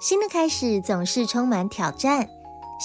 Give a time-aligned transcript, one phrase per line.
[0.00, 2.28] 新的开始总是充满挑战。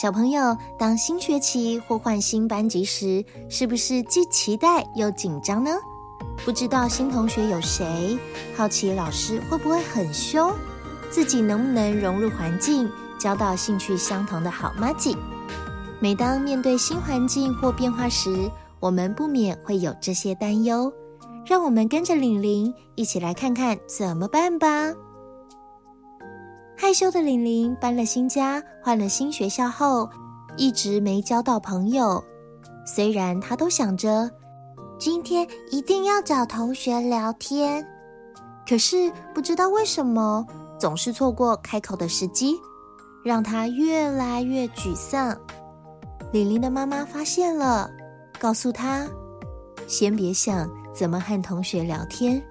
[0.02, 5.70] 小朋友，当新学期或换新班级时，是不是既期待又紧张呢？
[6.44, 8.18] 不知道新同学有谁，
[8.58, 10.52] 好奇老师会不会很凶，
[11.12, 12.90] 自己能不能融入环境，
[13.20, 15.16] 交到兴趣相同的好妈吉。
[16.00, 20.92] 每当面对新环境或变化时，我们不免会有这些担忧。
[21.46, 24.92] 让我们跟着玲玲一起来看看怎么办吧。
[26.84, 30.10] 害羞的玲玲搬了新家，换了新学校后，
[30.58, 32.22] 一直没交到朋友。
[32.86, 34.30] 虽然她都想着
[35.00, 37.88] 今天一定要找同学聊天，
[38.68, 40.46] 可是不知道为什么
[40.78, 42.60] 总是错过开口的时机，
[43.24, 45.34] 让她越来越沮丧。
[46.34, 47.90] 玲玲的妈妈发现了，
[48.38, 49.08] 告诉她：
[49.88, 52.44] 先别想怎么和同学聊天，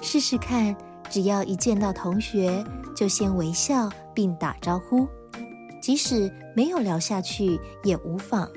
[0.00, 0.72] 试试看。
[1.12, 2.64] 只要一见到同学，
[2.96, 5.06] 就先微笑并打招呼，
[5.78, 8.48] 即使没有聊下去也无妨。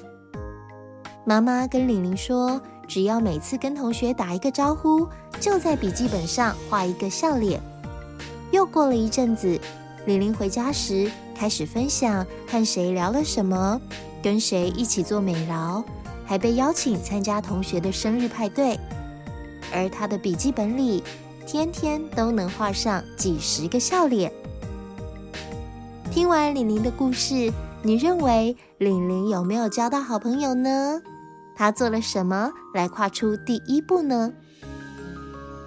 [1.25, 5.05] 妈妈跟玲玲说，只要每次跟同学打一个招呼，
[5.37, 7.59] 就在笔记本上画一个笑脸。
[8.51, 9.59] 又过了一阵子，
[10.05, 13.81] 玲玲回家时开始分享和谁聊了什么，
[14.23, 15.83] 跟谁一起做美劳，
[16.25, 18.79] 还被邀请参加同学的生日派对，
[19.73, 21.03] 而她的笔记本里。
[21.45, 24.31] 天天都能画上几十个笑脸。
[26.11, 27.51] 听完玲玲的故事，
[27.83, 31.01] 你认为玲玲有没有交到好朋友呢？
[31.55, 34.31] 她做了什么来跨出第一步呢？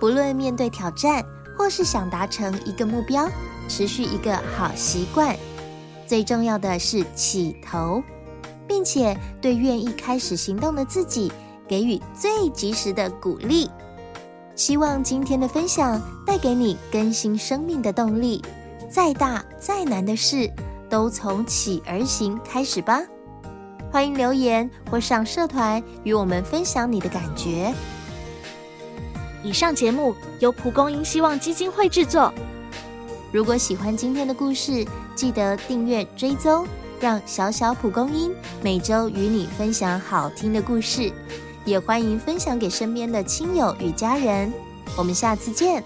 [0.00, 1.24] 不论面对挑战，
[1.56, 3.28] 或是想达成一个目标，
[3.68, 5.36] 持续一个好习惯，
[6.06, 8.02] 最重要的是起头，
[8.66, 11.30] 并且对愿意开始行动的自己
[11.68, 13.70] 给予最及时的鼓励。
[14.59, 18.45] 希望今天的分享带给你更新生命的动力。
[18.91, 20.51] 再大再难的事，
[20.91, 23.01] 都从起而行开始吧。
[23.89, 27.73] 欢迎留言或上社团与我们分享你的感觉。
[29.45, 32.35] 以上节目由蒲公英希望基金会制作。
[33.30, 36.67] 如果喜欢今天的故事，记得订阅追踪，
[37.01, 41.13] 让小小蒲公英每周与你分享好听的故事。
[41.68, 44.51] 也欢迎分享给身边的亲友与家人，
[44.96, 45.84] 我们下次见。